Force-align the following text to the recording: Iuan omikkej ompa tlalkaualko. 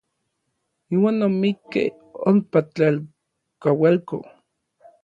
Iuan 0.93 1.17
omikkej 1.27 1.89
ompa 2.29 2.59
tlalkaualko. 2.73 4.17